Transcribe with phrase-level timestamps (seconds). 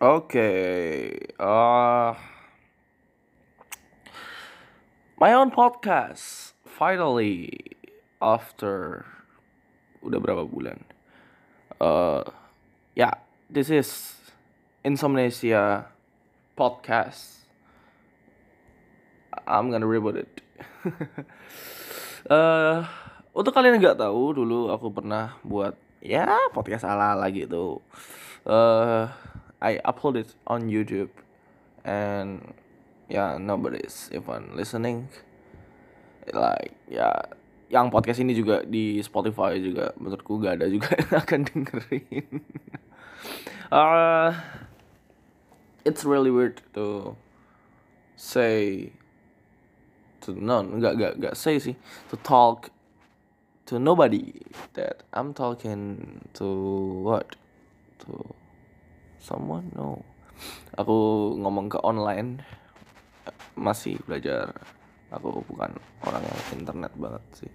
[0.00, 1.20] Okay.
[1.36, 2.14] Uh
[5.20, 7.52] my own podcast finally
[8.24, 9.04] after
[10.00, 10.80] udah berapa bulan.
[11.76, 12.24] Uh
[12.96, 13.20] yeah,
[13.52, 14.16] this is
[14.80, 15.92] Insomnesia
[16.56, 17.44] podcast.
[19.44, 20.40] I'm gonna reboot it.
[22.32, 22.88] uh
[23.38, 27.78] untuk kalian yang nggak tahu dulu aku pernah buat ya podcast ala ala gitu.
[28.42, 29.06] Uh
[29.62, 31.14] I upload it on YouTube.
[31.86, 32.58] And
[33.06, 35.06] yeah nobody's even listening.
[36.34, 37.14] Like ya
[37.70, 42.34] yang podcast ini juga di Spotify juga menurutku gak ada juga yang akan dengerin.
[43.68, 44.32] Uh,
[45.84, 47.12] it's really weird to
[48.16, 48.88] say
[50.24, 51.76] to no nggak nggak nggak say sih.
[52.08, 52.72] To talk
[53.68, 54.32] to nobody
[54.72, 56.48] that I'm talking to
[57.04, 57.36] what?
[58.08, 58.24] To
[59.20, 59.68] someone?
[59.76, 60.00] No.
[60.80, 62.40] Aku ngomong ke online.
[63.60, 64.56] Masih belajar.
[65.12, 67.52] Aku bukan orang yang internet banget sih.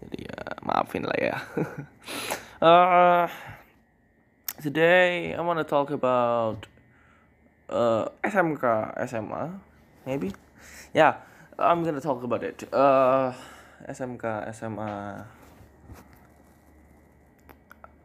[0.00, 1.36] Jadi ya maafin lah ya.
[2.64, 3.28] Uh,
[4.62, 6.64] today I wanna talk about
[7.68, 9.60] uh, SMK SMA
[10.08, 10.32] maybe?
[10.96, 11.20] Yeah
[11.60, 12.64] I'm gonna talk about it.
[12.72, 13.36] Uh,
[13.84, 15.24] SMK SMA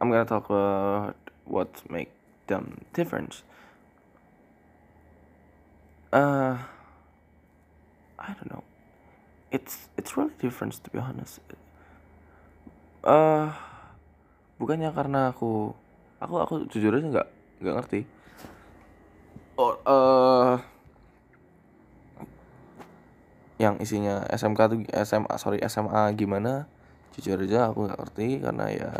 [0.00, 1.14] I'm gonna talk about
[1.44, 2.08] what make
[2.46, 3.42] them different.
[6.10, 6.56] Uh,
[8.18, 8.64] I don't know.
[9.52, 11.44] It's it's really different to be honest.
[13.04, 13.52] Uh,
[14.56, 15.76] bukannya karena aku
[16.16, 17.28] aku aku jujur aja nggak
[17.60, 18.00] nggak ngerti.
[19.60, 20.56] Oh, uh,
[23.60, 26.64] yang isinya SMK tuh SMA sorry SMA gimana?
[27.12, 28.92] Jujur aja aku nggak ngerti karena ya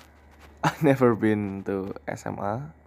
[0.68, 2.80] I never been to SMA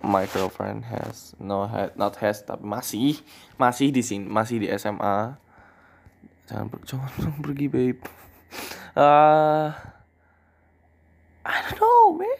[0.00, 3.20] my girlfriend has no had not has tapi masih
[3.60, 5.36] masih di sini masih di SMA
[6.48, 7.10] jangan per, jangan
[7.44, 8.00] pergi babe.
[8.98, 9.70] Uh,
[11.50, 12.38] I don't know man.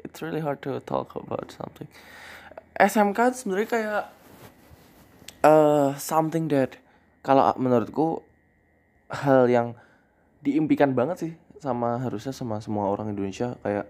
[0.00, 1.90] It's really hard to talk about something.
[2.80, 4.04] SMK sebenarnya kayak
[5.44, 6.76] uh, something that
[7.20, 8.24] kalau menurutku
[9.10, 9.76] hal yang
[10.40, 13.84] diimpikan banget sih sama harusnya sama semua orang Indonesia kayak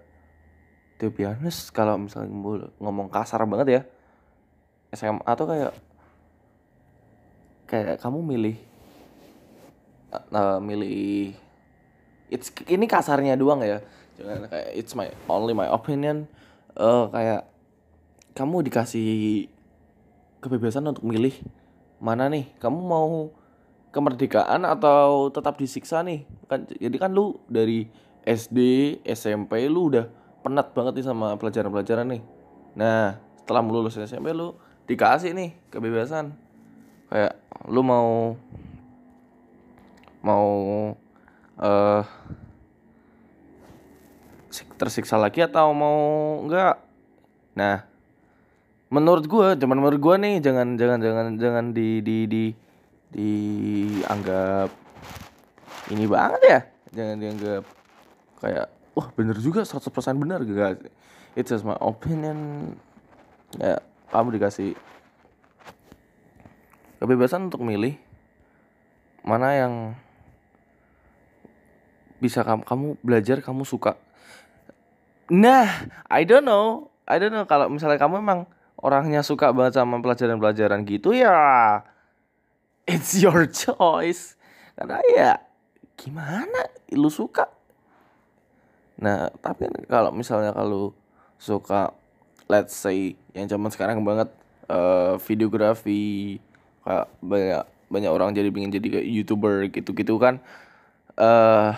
[0.99, 2.29] to be honest kalau misalnya
[2.83, 3.83] ngomong kasar banget ya
[4.91, 5.73] SMA tuh kayak
[7.71, 8.57] kayak kamu milih
[10.35, 11.31] uh, milih
[12.27, 13.79] it's ini kasarnya doang ya
[14.19, 16.27] jangan kayak it's my only my opinion
[16.75, 17.47] uh, kayak
[18.35, 19.47] kamu dikasih
[20.41, 21.37] kebebasan untuk milih
[22.01, 23.31] mana nih kamu mau
[23.93, 27.87] kemerdekaan atau tetap disiksa nih kan jadi kan lu dari
[28.25, 28.59] SD
[29.05, 30.07] SMP lu udah
[30.41, 32.23] penat banget nih sama pelajaran-pelajaran nih.
[32.77, 34.57] Nah, setelah lulus SMP lu
[34.89, 36.33] dikasih nih kebebasan.
[37.13, 37.37] Kayak
[37.69, 38.37] lu mau
[40.21, 40.49] mau
[41.61, 42.03] uh,
[44.77, 46.01] tersiksa lagi atau mau
[46.45, 46.81] enggak.
[47.57, 47.90] Nah,
[48.91, 52.45] menurut gua, cuman menurut gua nih jangan jangan jangan jangan di di di
[53.11, 54.71] dianggap
[55.95, 56.61] ini banget ya.
[56.91, 57.63] Jangan dianggap
[58.43, 58.67] kayak
[58.99, 59.87] wah bener juga 100%
[60.19, 60.43] bener.
[60.43, 60.91] Gak
[61.39, 62.75] it's just my opinion.
[63.59, 64.75] Ya kamu dikasih
[66.99, 67.95] kebebasan untuk milih
[69.23, 69.75] mana yang
[72.21, 73.97] bisa kamu kamu belajar kamu suka.
[75.31, 76.91] Nah I don't know.
[77.11, 78.47] I don't know kalau misalnya kamu emang
[78.81, 81.81] orangnya suka banget sama pelajaran-pelajaran gitu ya
[82.91, 84.35] it's your choice.
[84.75, 85.33] Karena ya
[85.95, 87.47] gimana lu suka?
[89.01, 90.93] Nah, tapi kalau misalnya kalau
[91.41, 91.95] suka
[92.51, 94.29] let's say yang zaman sekarang banget
[94.69, 96.37] uh, videografi
[96.85, 100.43] kayak banyak banyak orang jadi pengen jadi youtuber gitu-gitu kan
[101.17, 101.73] uh,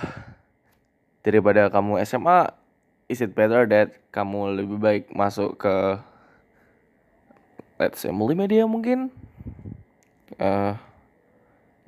[1.23, 2.51] daripada kamu SMA
[3.07, 6.01] is it better that kamu lebih baik masuk ke
[7.83, 9.11] let's say multimedia mungkin.
[10.39, 10.79] Uh,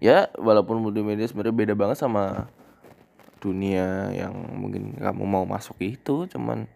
[0.03, 2.51] ya walaupun multimedia sebenarnya beda banget sama
[3.39, 6.67] dunia yang mungkin kamu mau masuk itu cuman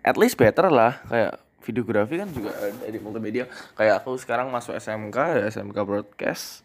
[0.00, 1.04] at least better lah.
[1.12, 3.44] Kayak videografi kan juga ada di multimedia
[3.76, 6.64] kayak aku sekarang masuk SMK ya SMK broadcast.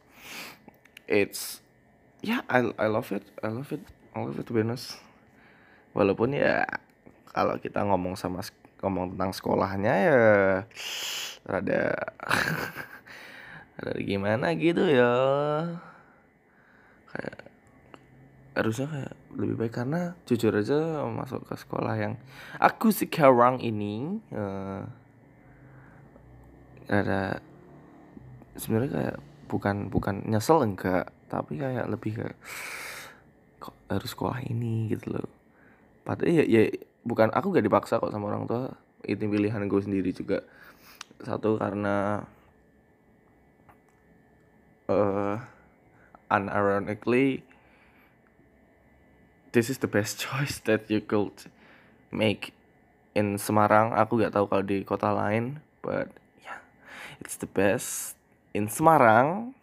[1.05, 1.59] It's
[2.23, 3.83] ya yeah, I I love it I love it
[4.15, 4.63] I love it to be
[5.95, 6.63] walaupun ya
[7.35, 8.43] kalau kita ngomong sama
[8.83, 10.23] ngomong tentang sekolahnya ya
[11.45, 11.93] rada
[13.79, 15.13] rada gimana gitu ya.
[17.13, 17.39] Kayak
[18.55, 22.13] harusnya kayak lebih baik karena jujur aja masuk ke sekolah yang
[22.55, 24.87] aku sekarang ini uh,
[26.87, 27.43] ada
[28.55, 29.17] sebenarnya kayak
[29.51, 32.37] bukan bukan nyesel enggak tapi kayak lebih kayak
[33.59, 35.27] kok harus sekolah ini gitu loh.
[36.05, 36.69] Padahal ya, ya
[37.01, 38.77] bukan aku gak dipaksa kok sama orang tua.
[39.01, 40.45] Itu pilihan gue sendiri juga
[41.23, 42.27] satu karena
[44.91, 45.39] uh,
[46.27, 47.45] unironically
[49.55, 51.47] this is the best choice that you could
[52.11, 52.51] make
[53.15, 53.95] in Semarang.
[53.95, 56.11] Aku gak tahu kalau di kota lain but
[56.43, 56.59] yeah
[57.23, 58.19] it's the best
[58.51, 59.55] in Semarang.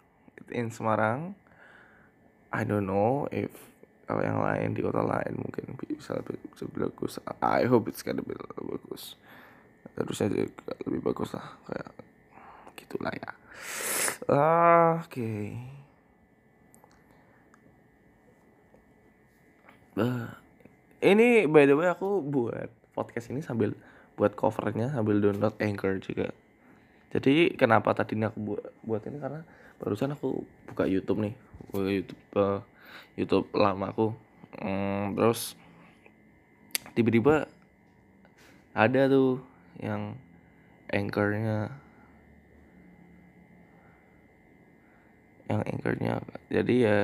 [0.52, 1.36] In Semarang
[2.52, 3.52] I don't know if
[4.08, 7.16] kalau yang lain di kota lain mungkin bisa lebih, bisa lebih bagus.
[7.40, 9.16] I hope it's gonna be lebih bagus
[9.96, 10.48] harusnya
[10.88, 11.90] lebih bagus lah kayak
[12.78, 13.30] gitulah ya
[14.32, 15.60] uh, oke okay.
[19.92, 20.24] Uh,
[21.04, 23.76] ini by the way aku buat podcast ini sambil
[24.16, 26.32] buat covernya sambil download Anchor juga.
[27.12, 29.44] Jadi kenapa tadi aku buat buat ini karena
[29.76, 31.34] barusan aku buka YouTube nih,
[31.68, 32.60] buka YouTube uh,
[33.20, 34.16] YouTube lama aku.
[34.64, 35.60] Hmm, terus
[36.96, 37.48] tiba-tiba
[38.72, 39.44] ada tuh
[39.80, 40.18] yang
[40.92, 41.72] anchornya.
[45.48, 46.14] Yang anchornya
[46.48, 46.98] jadi ya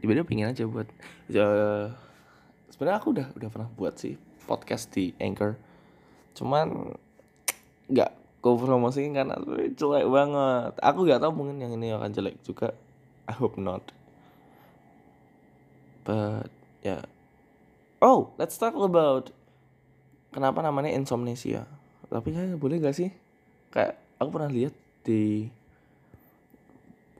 [0.00, 0.88] tiba-tiba pengen aja buat
[1.28, 1.46] ya,
[2.72, 4.16] sebenarnya aku udah udah pernah buat sih
[4.48, 5.60] podcast di Anchor.
[6.32, 6.96] Cuman
[7.92, 8.10] nggak
[8.40, 9.36] cover promosiin karena
[9.76, 10.72] jelek banget.
[10.80, 12.72] Aku nggak tahu mungkin yang ini akan jelek juga.
[13.28, 13.92] I hope not.
[16.02, 16.48] But
[16.80, 17.04] ya.
[17.04, 17.04] Yeah.
[18.00, 19.28] oh let's talk about
[20.30, 21.66] kenapa namanya insomnesia?
[22.10, 23.10] Tapi kayak boleh gak sih?
[23.70, 24.74] Kayak aku pernah lihat
[25.06, 25.46] di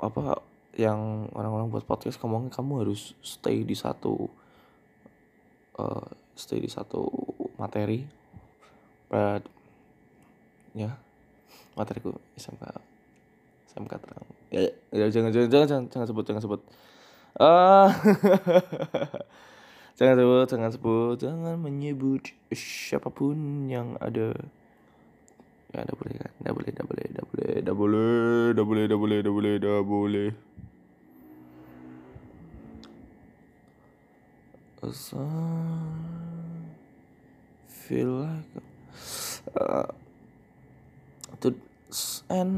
[0.01, 0.41] apa
[0.75, 4.31] yang orang-orang buat podcast ngomongnya kamu harus stay di satu
[5.77, 7.07] uh, stay di satu
[7.61, 8.07] materi.
[9.11, 9.43] But
[10.71, 10.95] ya yeah,
[11.75, 12.63] materiku SMK
[13.75, 14.27] SMK terang.
[14.51, 16.61] Ya, ya jangan jangan jangan jangan, jangan sebut jangan sebut.
[17.39, 17.91] Ah uh,
[19.99, 24.35] Jangan sebut, jangan sebut, jangan menyebut siapa pun yang ada.
[25.71, 26.33] Ya, dah boleh kan?
[26.43, 29.81] Dah boleh, dah boleh, dah boleh, dah boleh, dah boleh, dah boleh, dah boleh, dah
[29.87, 30.31] boleh.
[34.91, 35.21] So,
[37.69, 38.49] feel like
[39.53, 39.87] uh,
[42.31, 42.55] and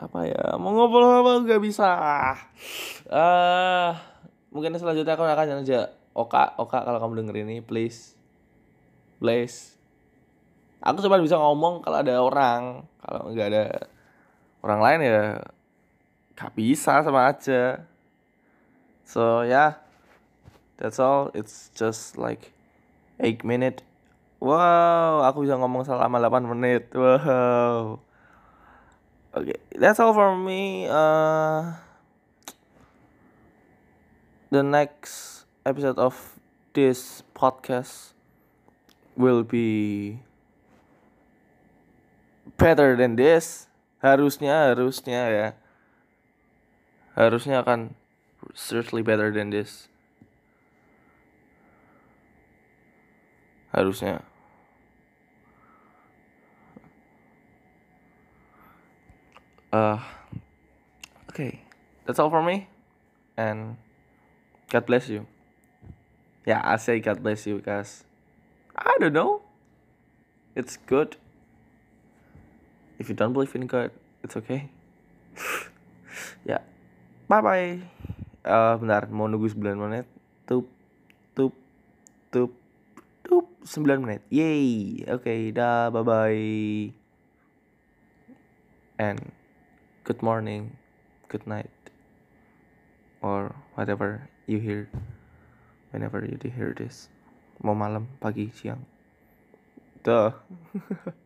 [0.00, 2.38] apa ya mau ngobrol apa nggak bisa ah
[3.12, 3.90] uh,
[4.50, 8.14] mungkin selanjutnya aku akan aja Oka Oka kalau kamu denger ini please
[9.18, 9.74] please
[10.80, 13.64] aku cuma bisa ngomong kalau ada orang kalau nggak ada
[14.64, 15.22] orang lain ya
[16.34, 17.82] gak bisa sama aja
[19.04, 19.84] so ya yeah.
[20.78, 21.30] That's all.
[21.34, 22.50] It's just like
[23.22, 23.86] 8 minute.
[24.42, 26.90] Wow, aku bisa ngomong selama 8 menit.
[26.92, 28.02] Wow.
[29.34, 30.86] Oke, okay, that's all for me.
[30.86, 31.74] Uh,
[34.54, 35.33] the next
[35.64, 36.38] episode of
[36.72, 38.12] this podcast
[39.16, 40.20] will be
[42.56, 43.66] better than this.
[44.04, 45.48] Harusnya, harusnya ya.
[47.16, 47.96] Harusnya akan
[48.52, 49.88] certainly better than this.
[53.74, 54.22] harusnya
[59.74, 59.98] uh
[61.26, 61.58] okay
[62.06, 62.70] that's all for me
[63.34, 63.74] and
[64.70, 65.26] God bless you
[66.44, 68.04] yeah I say God bless you because
[68.76, 69.42] I don't know
[70.54, 71.16] it's good
[72.98, 73.90] if you don't believe in God
[74.22, 74.70] it's okay
[76.44, 76.62] yeah.
[77.28, 77.80] bye bye
[78.44, 80.06] uh, bentar mau nunggu 9 menit
[80.44, 80.68] tup
[81.34, 81.56] tup
[82.30, 82.52] tup
[83.64, 84.20] 9 menit.
[84.28, 85.00] Yay.
[85.08, 86.92] Oke, okay, dah bye bye.
[89.00, 89.32] And
[90.04, 90.76] good morning,
[91.32, 91.72] good night.
[93.24, 94.92] Or whatever you hear
[95.94, 97.06] whenever you hear this.
[97.62, 98.82] Mau malam, pagi, siang.
[100.02, 100.34] Duh.